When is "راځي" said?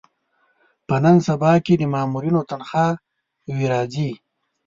3.73-4.11